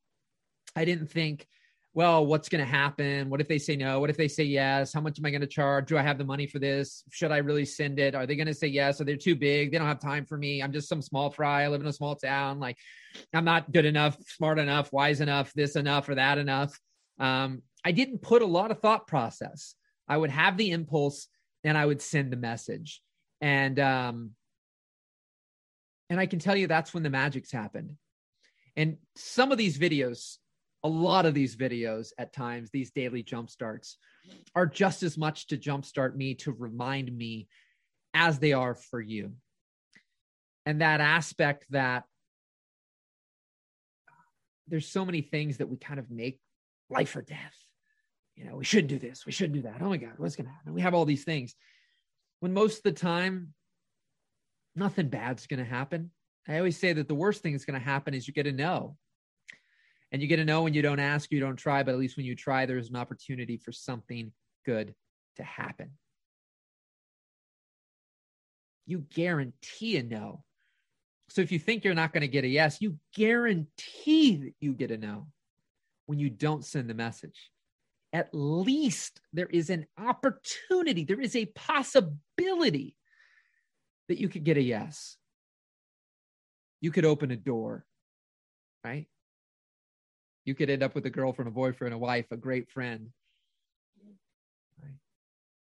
I 0.76 0.86
didn't 0.86 1.12
think 1.12 1.48
well, 1.96 2.26
what's 2.26 2.50
going 2.50 2.64
to 2.64 2.70
happen? 2.70 3.30
What 3.30 3.40
if 3.40 3.48
they 3.48 3.60
say 3.60 3.76
no? 3.76 4.00
What 4.00 4.10
if 4.10 4.18
they 4.18 4.28
say 4.28 4.44
yes? 4.44 4.92
How 4.92 5.02
much 5.02 5.20
am 5.20 5.26
I 5.26 5.30
going 5.30 5.42
to 5.42 5.48
charge? 5.48 5.88
Do 5.88 5.98
I 5.98 6.02
have 6.02 6.18
the 6.18 6.24
money 6.26 6.48
for 6.48 6.58
this? 6.58 7.04
Should 7.12 7.32
I 7.32 7.38
really 7.38 7.66
send 7.66 8.00
it? 8.00 8.16
Are 8.16 8.26
they 8.26 8.36
going 8.36 8.48
to 8.48 8.54
say 8.54 8.68
yes? 8.68 9.00
Are 9.00 9.04
they 9.04 9.16
too 9.16 9.36
big? 9.36 9.72
They 9.72 9.78
don't 9.78 9.88
have 9.88 10.00
time 10.00 10.26
for 10.26 10.36
me. 10.36 10.64
I'm 10.64 10.74
just 10.74 10.90
some 10.90 11.04
small 11.04 11.30
fry. 11.30 11.64
I 11.64 11.68
live 11.68 11.82
in 11.82 11.88
a 11.88 11.94
small 11.94 12.16
town. 12.16 12.60
Like, 12.60 12.78
I'm 13.32 13.46
not 13.46 13.72
good 13.72 13.86
enough, 13.86 14.18
smart 14.26 14.58
enough, 14.58 14.92
wise 14.92 15.22
enough, 15.22 15.54
this 15.54 15.76
enough, 15.76 16.10
or 16.10 16.16
that 16.16 16.40
enough. 16.40 16.80
Um, 17.20 17.62
I 17.86 17.92
didn't 17.92 18.24
put 18.24 18.42
a 18.42 18.48
lot 18.48 18.72
of 18.72 18.80
thought 18.80 19.06
process. 19.06 19.76
I 20.08 20.18
would 20.18 20.32
have 20.32 20.58
the 20.58 20.72
impulse 20.72 21.28
and 21.64 21.78
I 21.78 21.86
would 21.86 22.02
send 22.02 22.32
the 22.32 22.38
message. 22.38 23.02
And, 23.40 23.80
um, 23.80 24.32
and 26.10 26.20
I 26.20 26.26
can 26.26 26.40
tell 26.40 26.56
you 26.56 26.66
that's 26.66 26.94
when 26.94 27.04
the 27.04 27.10
magic's 27.12 27.52
happened. 27.52 27.98
And 28.76 28.98
some 29.16 29.52
of 29.52 29.60
these 29.60 29.78
videos, 29.78 30.38
a 30.84 30.90
lot 30.90 31.26
of 31.26 31.34
these 31.34 31.56
videos 31.56 32.10
at 32.18 32.34
times, 32.34 32.70
these 32.70 32.92
daily 32.92 33.24
jump 33.24 33.50
starts, 33.50 33.98
are 34.56 34.66
just 34.66 35.04
as 35.04 35.18
much 35.18 35.48
to 35.48 35.58
jumpstart 35.58 36.16
me 36.16 36.36
to 36.36 36.52
remind 36.52 37.16
me 37.16 37.48
as 38.14 38.40
they 38.40 38.54
are 38.54 38.76
for 38.76 39.00
you. 39.00 39.34
And 40.66 40.82
that 40.82 41.02
aspect 41.02 41.66
that 41.72 42.04
there's 44.68 44.88
so 44.88 45.06
many 45.06 45.22
things 45.22 45.58
that 45.58 45.70
we 45.70 45.78
kind 45.78 46.00
of 46.00 46.10
make 46.10 46.40
life 46.90 47.16
or 47.16 47.22
death. 47.22 47.56
You 48.36 48.46
know, 48.46 48.56
we 48.56 48.66
shouldn't 48.66 48.90
do 48.90 49.00
this, 49.00 49.26
we 49.26 49.32
shouldn't 49.32 49.56
do 49.56 49.64
that. 49.64 49.82
Oh 49.82 49.90
my 49.90 49.98
God, 49.98 50.14
what's 50.18 50.36
going 50.36 50.48
to 50.48 50.54
happen? 50.54 50.74
We 50.74 50.82
have 50.82 50.94
all 50.94 51.06
these 51.06 51.24
things. 51.24 51.56
When 52.40 52.54
most 52.54 52.78
of 52.78 52.84
the 52.84 52.92
time, 52.92 53.54
nothing 54.76 55.10
bad's 55.10 55.48
going 55.48 55.60
to 55.60 55.66
happen. 55.66 56.12
I 56.48 56.58
always 56.58 56.78
say 56.78 56.94
that 56.94 57.08
the 57.08 57.16
worst 57.16 57.42
thing 57.42 57.54
that's 57.54 57.66
going 57.66 57.80
to 57.80 57.86
happen 57.86 58.14
is 58.14 58.28
you 58.28 58.34
get 58.34 58.48
a 58.48 58.52
no. 58.52 58.98
And 60.14 60.22
you 60.22 60.28
get 60.28 60.36
to 60.36 60.46
know 60.46 60.62
when 60.62 60.76
you 60.76 60.84
don't 60.84 61.00
ask, 61.00 61.32
you 61.32 61.40
don't 61.40 61.56
try, 61.56 61.82
but 61.82 61.92
at 61.92 61.98
least 61.98 62.18
when 62.18 62.26
you 62.28 62.36
try, 62.36 62.68
there's 62.68 62.90
an 62.90 62.96
opportunity 62.96 63.58
for 63.58 63.72
something 63.72 64.32
good 64.64 64.94
to 65.38 65.44
happen. 65.44 65.90
You 68.86 69.00
guarantee 69.00 69.98
a 69.98 70.04
no. 70.04 70.44
So 71.30 71.42
if 71.42 71.52
you 71.52 71.58
think 71.58 71.84
you're 71.84 71.96
not 71.96 72.14
going 72.14 72.22
to 72.22 72.28
get 72.28 72.44
a 72.44 72.48
yes, 72.48 72.80
you 72.80 73.00
guarantee 73.16 74.36
that 74.36 74.54
you 74.62 74.74
get 74.74 74.92
a 74.92 74.98
no 74.98 75.28
when 76.06 76.20
you 76.20 76.30
don't 76.30 76.64
send 76.64 76.88
the 76.88 76.94
message. 76.94 77.50
At 78.12 78.30
least 78.34 79.20
there 79.32 79.48
is 79.48 79.72
an 79.72 79.88
opportunity, 79.98 81.06
there 81.06 81.22
is 81.22 81.36
a 81.36 81.48
possibility 81.48 82.96
that 84.10 84.20
you 84.20 84.30
could 84.30 84.44
get 84.44 84.58
a 84.58 84.62
yes. 84.62 85.18
You 86.82 86.92
could 86.92 87.06
open 87.06 87.32
a 87.32 87.36
door, 87.36 87.84
right? 88.84 89.08
You 90.46 90.56
could 90.56 90.70
end 90.70 90.84
up 90.84 90.94
with 90.96 91.06
a 91.06 91.10
girlfriend, 91.10 91.48
a 91.48 91.52
boyfriend, 91.52 91.94
a 91.94 91.98
wife, 91.98 92.26
a 92.32 92.38
great 92.38 92.70
friend. 92.70 93.10
Right? 94.82 94.96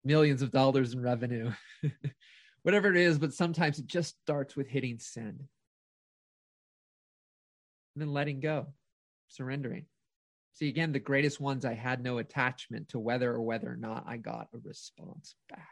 Millions 0.05 0.43
of 0.43 0.51
dollars 0.51 0.95
in 0.95 1.03
revenue. 1.03 1.53
Whatever 2.63 2.89
it 2.89 2.97
is, 2.97 3.19
but 3.19 3.35
sometimes 3.35 3.79
it 3.79 3.87
just 3.87 4.19
starts 4.23 4.57
with 4.57 4.69
hitting 4.69 4.99
send. 4.99 5.41
And 7.95 8.01
then 8.01 8.13
letting 8.13 8.41
go, 8.41 8.69
surrendering. 9.29 9.85
See, 10.55 10.69
again, 10.69 10.93
the 10.93 10.99
greatest 10.99 11.41
ones 11.41 11.65
I 11.65 11.75
had 11.75 12.03
no 12.03 12.19
attachment 12.19 12.91
to 12.91 12.99
whether 12.99 13.31
or 13.31 13.43
whether 13.43 13.71
or 13.71 13.77
not 13.77 14.05
I 14.07 14.17
got 14.17 14.49
a 14.55 14.59
response 14.59 15.35
back. 15.51 15.69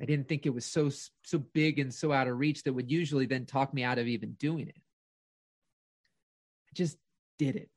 I 0.00 0.04
didn't 0.04 0.28
think 0.28 0.46
it 0.46 0.54
was 0.54 0.64
so 0.64 0.90
so 1.24 1.38
big 1.38 1.78
and 1.78 1.94
so 1.94 2.12
out 2.12 2.26
of 2.26 2.36
reach 2.36 2.64
that 2.64 2.72
would 2.72 2.90
usually 2.90 3.26
then 3.26 3.46
talk 3.46 3.72
me 3.72 3.84
out 3.84 3.98
of 3.98 4.08
even 4.08 4.32
doing 4.32 4.68
it 4.68 4.82
just 6.72 6.96
did 7.38 7.56
it. 7.56 7.68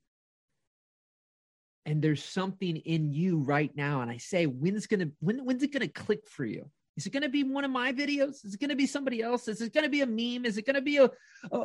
and 1.86 2.02
there's 2.02 2.24
something 2.24 2.78
in 2.78 3.14
you 3.14 3.40
right 3.40 3.76
now 3.76 4.02
and 4.02 4.12
i 4.12 4.18
say 4.18 4.46
when's 4.46 4.88
gonna 4.88 5.10
when, 5.20 5.46
when's 5.46 5.64
it 5.64 5.72
gonna 5.72 5.88
click 5.88 6.28
for 6.28 6.46
you 6.46 6.70
is 6.98 7.06
it 7.06 7.12
going 7.12 7.24
to 7.24 7.30
be 7.30 7.44
one 7.44 7.66
of 7.66 7.72
my 7.72 7.92
videos? 7.92 8.46
Is 8.46 8.54
it 8.54 8.60
going 8.60 8.70
to 8.70 8.76
be 8.76 8.88
somebody 8.88 9.22
else? 9.22 9.50
Is 9.50 9.62
it 9.62 9.74
going 9.74 9.84
to 9.84 9.90
be 9.90 10.02
a 10.02 10.06
meme? 10.06 10.46
Is 10.46 10.58
it 10.58 10.66
going 10.66 10.76
to 10.76 10.82
be 10.82 10.98
a, 10.98 11.10
a, 11.52 11.58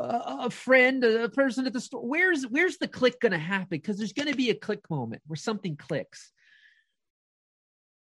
a 0.46 0.50
friend, 0.50 1.04
a 1.04 1.28
person 1.28 1.66
at 1.66 1.72
the 1.72 1.80
store? 1.80 2.04
Where's 2.04 2.44
where's 2.44 2.78
the 2.78 2.88
click 2.88 3.20
going 3.20 3.32
to 3.32 3.38
happen? 3.38 3.68
Because 3.70 3.96
there's 3.96 4.12
going 4.12 4.28
to 4.28 4.36
be 4.36 4.50
a 4.50 4.54
click 4.54 4.90
moment 4.90 5.22
where 5.26 5.36
something 5.36 5.76
clicks. 5.76 6.32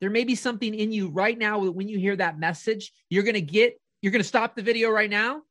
There 0.02 0.12
may 0.12 0.24
be 0.24 0.36
something 0.36 0.76
in 0.76 0.92
you 0.92 1.10
right 1.10 1.38
now 1.38 1.60
when 1.60 1.88
you 1.88 1.98
hear 1.98 2.16
that 2.16 2.38
message. 2.38 2.92
You're 3.10 3.24
going 3.24 3.34
to 3.36 3.42
get. 3.42 3.80
You're 4.02 4.12
going 4.12 4.22
to 4.22 4.28
stop 4.28 4.56
the 4.56 4.62
video 4.62 4.92
right 4.92 5.10
now, 5.10 5.42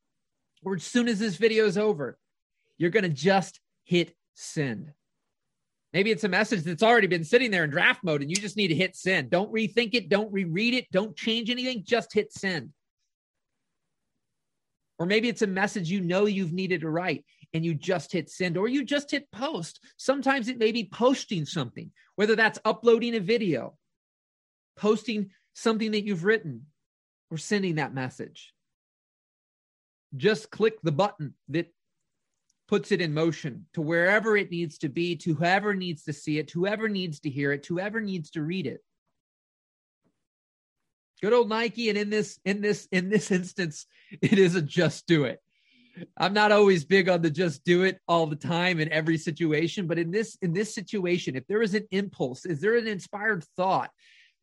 or 0.64 0.76
as 0.76 0.84
soon 0.84 1.08
as 1.08 1.18
this 1.18 1.36
video 1.36 1.66
is 1.66 1.76
over, 1.76 2.16
you're 2.78 2.90
going 2.90 3.02
to 3.02 3.08
just 3.08 3.58
hit 3.84 4.14
send. 4.34 4.92
Maybe 5.92 6.10
it's 6.10 6.24
a 6.24 6.28
message 6.28 6.64
that's 6.64 6.82
already 6.82 7.06
been 7.06 7.22
sitting 7.22 7.52
there 7.52 7.62
in 7.62 7.70
draft 7.70 8.02
mode 8.02 8.20
and 8.20 8.30
you 8.30 8.36
just 8.36 8.56
need 8.56 8.68
to 8.68 8.74
hit 8.74 8.96
send. 8.96 9.30
Don't 9.30 9.52
rethink 9.52 9.94
it, 9.94 10.08
don't 10.08 10.32
reread 10.32 10.74
it, 10.74 10.90
don't 10.90 11.16
change 11.16 11.50
anything, 11.50 11.84
just 11.86 12.12
hit 12.12 12.32
send. 12.32 12.70
Or 14.98 15.06
maybe 15.06 15.28
it's 15.28 15.42
a 15.42 15.46
message 15.46 15.90
you 15.90 16.00
know 16.00 16.26
you've 16.26 16.52
needed 16.52 16.80
to 16.80 16.90
write 16.90 17.24
and 17.52 17.64
you 17.64 17.74
just 17.74 18.12
hit 18.12 18.28
send 18.28 18.56
or 18.56 18.66
you 18.66 18.84
just 18.84 19.10
hit 19.10 19.30
post. 19.30 19.80
Sometimes 19.96 20.48
it 20.48 20.58
may 20.58 20.72
be 20.72 20.88
posting 20.92 21.44
something, 21.44 21.92
whether 22.16 22.34
that's 22.34 22.58
uploading 22.64 23.14
a 23.14 23.20
video, 23.20 23.76
posting 24.76 25.30
something 25.54 25.92
that 25.92 26.04
you've 26.04 26.24
written, 26.24 26.66
or 27.30 27.38
sending 27.38 27.76
that 27.76 27.94
message. 27.94 28.52
Just 30.16 30.50
click 30.50 30.74
the 30.82 30.92
button 30.92 31.34
that 31.48 31.72
puts 32.68 32.92
it 32.92 33.00
in 33.00 33.12
motion 33.12 33.66
to 33.74 33.80
wherever 33.80 34.36
it 34.36 34.50
needs 34.50 34.78
to 34.78 34.88
be, 34.88 35.16
to 35.16 35.34
whoever 35.34 35.74
needs 35.74 36.04
to 36.04 36.12
see 36.12 36.38
it, 36.38 36.48
to 36.48 36.60
whoever 36.60 36.88
needs 36.88 37.20
to 37.20 37.30
hear 37.30 37.52
it, 37.52 37.62
to 37.64 37.74
whoever 37.74 38.00
needs 38.00 38.30
to 38.30 38.42
read 38.42 38.66
it. 38.66 38.80
Good 41.20 41.32
old 41.32 41.48
Nike, 41.48 41.88
and 41.88 41.98
in 41.98 42.10
this 42.10 42.38
in 42.44 42.60
this 42.60 42.88
in 42.90 43.08
this 43.08 43.30
instance, 43.30 43.86
it 44.10 44.38
is 44.38 44.54
a 44.54 44.62
just 44.62 45.06
do 45.06 45.24
it. 45.24 45.40
I'm 46.16 46.34
not 46.34 46.50
always 46.50 46.84
big 46.84 47.08
on 47.08 47.22
the 47.22 47.30
just 47.30 47.64
do 47.64 47.84
it 47.84 48.00
all 48.08 48.26
the 48.26 48.36
time 48.36 48.80
in 48.80 48.90
every 48.90 49.16
situation, 49.16 49.86
but 49.86 49.98
in 49.98 50.10
this 50.10 50.36
in 50.42 50.52
this 50.52 50.74
situation, 50.74 51.36
if 51.36 51.46
there 51.46 51.62
is 51.62 51.74
an 51.74 51.86
impulse, 51.90 52.44
is 52.44 52.60
there 52.60 52.76
an 52.76 52.88
inspired 52.88 53.44
thought 53.56 53.90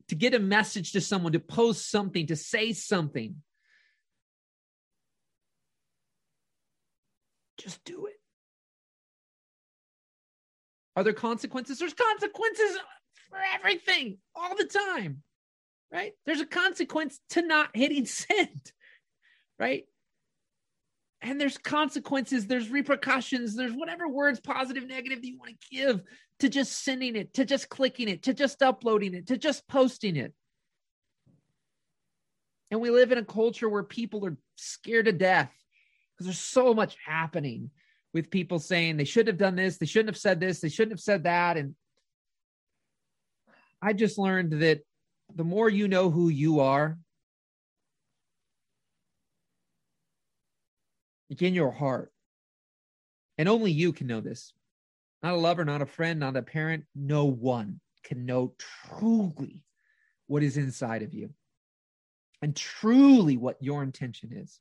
to 0.07 0.15
get 0.15 0.33
a 0.33 0.39
message 0.39 0.93
to 0.93 1.01
someone, 1.01 1.33
to 1.33 1.39
post 1.39 1.89
something, 1.89 2.27
to 2.27 2.35
say 2.35 2.73
something, 2.73 3.35
Just 7.61 7.83
do 7.85 8.07
it. 8.07 8.19
Are 10.95 11.03
there 11.03 11.13
consequences? 11.13 11.77
There's 11.77 11.93
consequences 11.93 12.77
for 13.29 13.37
everything 13.55 14.17
all 14.35 14.55
the 14.55 14.65
time, 14.65 15.21
right? 15.91 16.13
There's 16.25 16.41
a 16.41 16.45
consequence 16.45 17.19
to 17.31 17.43
not 17.43 17.69
hitting 17.75 18.05
send, 18.05 18.71
right? 19.59 19.83
And 21.21 21.39
there's 21.39 21.59
consequences, 21.59 22.47
there's 22.47 22.69
repercussions, 22.69 23.55
there's 23.55 23.73
whatever 23.73 24.07
words, 24.07 24.39
positive, 24.39 24.87
negative, 24.87 25.23
you 25.23 25.37
want 25.37 25.51
to 25.51 25.75
give 25.75 26.01
to 26.39 26.49
just 26.49 26.83
sending 26.83 27.15
it, 27.15 27.35
to 27.35 27.45
just 27.45 27.69
clicking 27.69 28.09
it, 28.09 28.23
to 28.23 28.33
just 28.33 28.63
uploading 28.63 29.13
it, 29.13 29.27
to 29.27 29.37
just 29.37 29.67
posting 29.67 30.15
it. 30.15 30.33
And 32.71 32.81
we 32.81 32.89
live 32.89 33.11
in 33.11 33.19
a 33.19 33.23
culture 33.23 33.69
where 33.69 33.83
people 33.83 34.25
are 34.25 34.37
scared 34.55 35.05
to 35.05 35.11
death 35.11 35.53
because 36.21 36.37
there's 36.37 36.39
so 36.39 36.73
much 36.73 36.95
happening 37.03 37.71
with 38.13 38.29
people 38.29 38.59
saying 38.59 38.97
they 38.97 39.05
shouldn't 39.05 39.29
have 39.29 39.37
done 39.37 39.55
this, 39.55 39.77
they 39.77 39.87
shouldn't 39.87 40.09
have 40.09 40.21
said 40.21 40.39
this, 40.39 40.59
they 40.59 40.69
shouldn't 40.69 40.91
have 40.91 40.99
said 40.99 41.23
that. 41.23 41.57
And 41.57 41.73
I 43.81 43.93
just 43.93 44.19
learned 44.19 44.61
that 44.61 44.81
the 45.33 45.43
more 45.43 45.67
you 45.67 45.87
know 45.87 46.11
who 46.11 46.29
you 46.29 46.59
are, 46.59 46.99
in 51.39 51.53
your 51.53 51.71
heart, 51.71 52.11
and 53.37 53.47
only 53.47 53.71
you 53.71 53.93
can 53.93 54.05
know 54.05 54.19
this. 54.19 54.53
Not 55.23 55.33
a 55.33 55.37
lover, 55.37 55.63
not 55.63 55.81
a 55.81 55.85
friend, 55.85 56.19
not 56.19 56.35
a 56.35 56.41
parent. 56.41 56.83
No 56.93 57.25
one 57.25 57.79
can 58.03 58.25
know 58.25 58.53
truly 58.99 59.63
what 60.27 60.43
is 60.43 60.57
inside 60.57 61.03
of 61.03 61.13
you 61.13 61.29
and 62.41 62.55
truly 62.55 63.37
what 63.37 63.55
your 63.61 63.81
intention 63.81 64.31
is. 64.33 64.59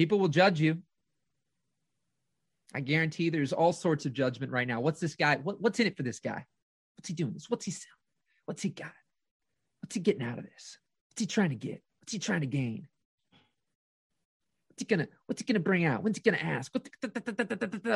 People 0.00 0.18
will 0.18 0.28
judge 0.28 0.58
you. 0.62 0.78
I 2.72 2.80
guarantee 2.80 3.28
there's 3.28 3.52
all 3.52 3.74
sorts 3.74 4.06
of 4.06 4.14
judgment 4.14 4.50
right 4.50 4.66
now. 4.66 4.80
What's 4.80 4.98
this 4.98 5.14
guy? 5.14 5.36
What, 5.36 5.60
what's 5.60 5.78
in 5.78 5.86
it 5.86 5.94
for 5.94 6.02
this 6.02 6.20
guy? 6.20 6.46
What's 6.96 7.08
he 7.08 7.12
doing 7.12 7.34
this? 7.34 7.50
What's 7.50 7.66
he 7.66 7.70
selling? 7.70 7.92
What's 8.46 8.62
he 8.62 8.70
got? 8.70 8.94
What's 9.82 9.94
he 9.94 10.00
getting 10.00 10.22
out 10.22 10.38
of 10.38 10.44
this? 10.44 10.78
What's 11.10 11.20
he 11.20 11.26
trying 11.26 11.50
to 11.50 11.54
get? 11.54 11.82
What's 12.00 12.14
he 12.14 12.18
trying 12.18 12.40
to 12.40 12.46
gain? 12.46 12.88
What's 14.70 14.78
he 14.78 14.84
gonna 14.86 15.06
What's 15.26 15.42
he 15.42 15.44
gonna 15.44 15.60
bring 15.60 15.84
out? 15.84 16.02
When's 16.02 16.16
he 16.16 16.22
gonna 16.22 16.38
ask? 16.38 16.72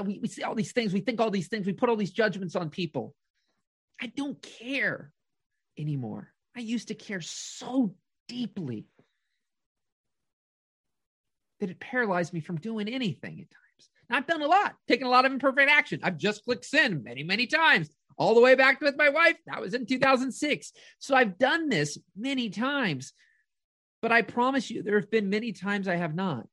We, 0.04 0.18
we 0.20 0.28
see 0.28 0.42
all 0.42 0.54
these 0.54 0.72
things. 0.72 0.92
We 0.92 1.00
think 1.00 1.22
all 1.22 1.30
these 1.30 1.48
things. 1.48 1.64
We 1.64 1.72
put 1.72 1.88
all 1.88 1.96
these 1.96 2.12
judgments 2.12 2.54
on 2.54 2.68
people. 2.68 3.14
I 3.98 4.08
don't 4.08 4.42
care 4.42 5.10
anymore. 5.78 6.34
I 6.54 6.60
used 6.60 6.88
to 6.88 6.94
care 6.94 7.22
so 7.22 7.94
deeply 8.28 8.88
that 11.64 11.70
it 11.70 11.80
paralyzed 11.80 12.34
me 12.34 12.40
from 12.40 12.56
doing 12.56 12.88
anything 12.88 13.40
at 13.40 13.50
times. 13.50 13.90
Now, 14.10 14.18
I've 14.18 14.26
done 14.26 14.42
a 14.42 14.46
lot, 14.46 14.74
taken 14.86 15.06
a 15.06 15.10
lot 15.10 15.24
of 15.24 15.32
imperfect 15.32 15.70
action. 15.70 16.00
I've 16.02 16.18
just 16.18 16.44
clicked 16.44 16.66
send 16.66 17.02
many, 17.02 17.22
many 17.22 17.46
times, 17.46 17.88
all 18.18 18.34
the 18.34 18.42
way 18.42 18.54
back 18.54 18.82
with 18.82 18.96
my 18.98 19.08
wife. 19.08 19.36
That 19.46 19.62
was 19.62 19.72
in 19.72 19.86
2006. 19.86 20.72
So 20.98 21.14
I've 21.14 21.38
done 21.38 21.70
this 21.70 21.96
many 22.14 22.50
times. 22.50 23.14
But 24.02 24.12
I 24.12 24.20
promise 24.20 24.70
you, 24.70 24.82
there 24.82 25.00
have 25.00 25.10
been 25.10 25.30
many 25.30 25.52
times 25.52 25.88
I 25.88 25.96
have 25.96 26.14
not. 26.14 26.46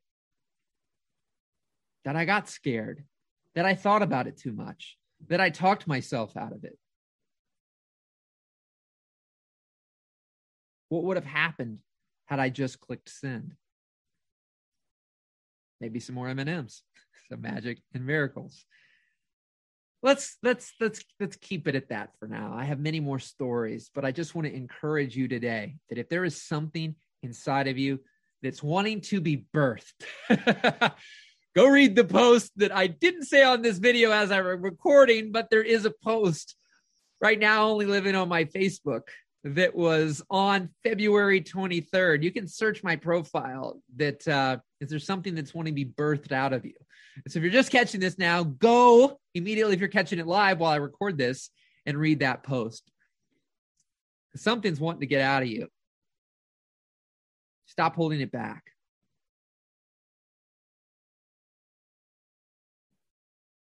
That 2.05 2.15
I 2.15 2.23
got 2.23 2.47
scared, 2.47 3.03
that 3.55 3.65
I 3.65 3.75
thought 3.75 4.01
about 4.01 4.27
it 4.27 4.37
too 4.37 4.53
much, 4.53 4.97
that 5.27 5.41
I 5.41 5.49
talked 5.49 5.87
myself 5.87 6.37
out 6.37 6.53
of 6.53 6.63
it. 6.63 6.77
What 10.87 11.03
would 11.03 11.17
have 11.17 11.25
happened 11.25 11.79
had 12.27 12.39
I 12.39 12.47
just 12.47 12.79
clicked 12.79 13.09
send? 13.09 13.55
Maybe 15.81 15.99
some 15.99 16.15
more 16.15 16.29
M&Ms, 16.29 16.83
some 17.29 17.41
magic 17.41 17.79
and 17.93 18.05
miracles. 18.05 18.63
Let's 20.03 20.37
let's 20.41 20.73
let's 20.79 21.03
let's 21.19 21.35
keep 21.35 21.67
it 21.67 21.75
at 21.75 21.89
that 21.89 22.09
for 22.17 22.27
now. 22.27 22.55
I 22.55 22.63
have 22.63 22.79
many 22.79 22.99
more 22.99 23.19
stories, 23.19 23.91
but 23.93 24.03
I 24.03 24.11
just 24.11 24.33
want 24.33 24.47
to 24.47 24.55
encourage 24.55 25.15
you 25.15 25.27
today 25.27 25.75
that 25.89 25.99
if 25.99 26.09
there 26.09 26.25
is 26.25 26.41
something 26.41 26.95
inside 27.21 27.67
of 27.67 27.77
you 27.77 27.99
that's 28.41 28.63
wanting 28.63 29.01
to 29.01 29.21
be 29.21 29.45
birthed, 29.53 29.93
go 31.55 31.67
read 31.67 31.95
the 31.95 32.03
post 32.03 32.51
that 32.55 32.75
I 32.75 32.87
didn't 32.87 33.25
say 33.25 33.43
on 33.43 33.61
this 33.61 33.77
video 33.77 34.11
as 34.11 34.31
I 34.31 34.41
was 34.41 34.57
recording, 34.59 35.31
but 35.31 35.51
there 35.51 35.61
is 35.61 35.85
a 35.85 35.93
post 36.03 36.55
right 37.19 37.37
now 37.37 37.67
only 37.67 37.85
living 37.85 38.15
on 38.15 38.27
my 38.27 38.45
Facebook 38.45 39.03
that 39.43 39.75
was 39.75 40.21
on 40.29 40.69
February 40.83 41.41
23rd. 41.41 42.23
You 42.23 42.31
can 42.31 42.47
search 42.47 42.83
my 42.83 42.95
profile 42.95 43.81
that 43.95 44.27
uh, 44.27 44.57
is 44.79 44.89
there 44.89 44.99
something 44.99 45.33
that's 45.33 45.53
wanting 45.53 45.73
to 45.73 45.85
be 45.85 45.91
birthed 45.91 46.31
out 46.31 46.53
of 46.53 46.65
you? 46.65 46.73
so 47.27 47.37
if 47.37 47.43
you're 47.43 47.51
just 47.51 47.71
catching 47.71 47.99
this 47.99 48.17
now, 48.17 48.43
go 48.43 49.19
immediately 49.33 49.73
if 49.73 49.79
you're 49.79 49.89
catching 49.89 50.19
it 50.19 50.27
live 50.27 50.59
while 50.59 50.71
I 50.71 50.77
record 50.77 51.17
this 51.17 51.49
and 51.85 51.97
read 51.97 52.19
that 52.19 52.43
post. 52.43 52.89
Something's 54.35 54.79
wanting 54.79 55.01
to 55.01 55.07
get 55.07 55.21
out 55.21 55.43
of 55.43 55.49
you. 55.49 55.67
Stop 57.65 57.95
holding 57.95 58.21
it 58.21 58.31
back. 58.31 58.63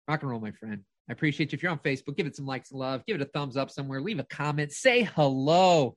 Rock 0.09 0.23
and 0.23 0.31
roll, 0.31 0.41
my 0.41 0.53
friend. 0.53 0.85
I 1.09 1.13
appreciate 1.13 1.53
you. 1.53 1.57
If 1.57 1.63
you're 1.63 1.73
on 1.73 1.79
Facebook, 1.79 2.17
give 2.17 2.27
it 2.27 2.37
some 2.37 2.47
likes 2.47 2.71
and 2.71 2.81
love. 2.81 3.05
Give 3.07 3.17
it 3.17 3.23
a 3.23 3.27
thumbs 3.27 3.57
up 3.57 3.71
somewhere. 3.71 4.01
Leave 4.01 4.19
a 4.19 4.25
comment. 4.25 4.73
Say 4.73 5.03
hello. 5.03 5.97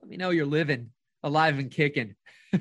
Let 0.00 0.10
me 0.10 0.16
know 0.16 0.30
you're 0.30 0.46
living, 0.46 0.90
alive, 1.22 1.58
and 1.58 1.70
kicking. 1.70 2.16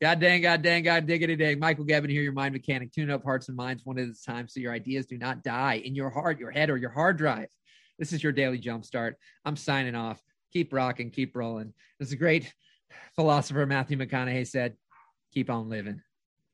God 0.00 0.20
dang, 0.20 0.42
God 0.42 0.62
dang, 0.62 0.82
God 0.82 1.06
diggity 1.06 1.36
dang. 1.36 1.58
Michael 1.58 1.84
Gavin 1.84 2.10
here, 2.10 2.22
your 2.22 2.32
mind 2.32 2.52
mechanic. 2.52 2.92
Tune 2.92 3.10
up 3.10 3.24
hearts 3.24 3.48
and 3.48 3.56
minds 3.56 3.84
one 3.84 3.98
at 3.98 4.08
a 4.08 4.14
time 4.26 4.48
so 4.48 4.60
your 4.60 4.72
ideas 4.72 5.06
do 5.06 5.18
not 5.18 5.42
die 5.42 5.82
in 5.84 5.94
your 5.94 6.10
heart, 6.10 6.38
your 6.38 6.50
head, 6.50 6.70
or 6.70 6.76
your 6.76 6.90
hard 6.90 7.16
drive. 7.16 7.48
This 7.98 8.12
is 8.12 8.22
your 8.22 8.32
daily 8.32 8.58
jumpstart. 8.58 9.14
I'm 9.44 9.56
signing 9.56 9.94
off. 9.94 10.20
Keep 10.52 10.72
rocking, 10.72 11.10
keep 11.10 11.34
rolling. 11.34 11.72
As 12.00 12.12
a 12.12 12.16
great 12.16 12.52
philosopher 13.16 13.66
Matthew 13.66 13.96
McConaughey 13.96 14.46
said, 14.46 14.76
keep 15.32 15.50
on 15.50 15.68
living. 15.68 16.00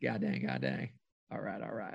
God 0.02 0.20
dang, 0.20 0.47
God 0.47 0.62
dang. 0.62 0.90
All 1.32 1.40
right, 1.40 1.62
all 1.62 1.75
right. 1.75 1.88